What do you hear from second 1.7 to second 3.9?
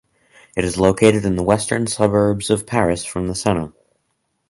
suburbs of Paris from the center.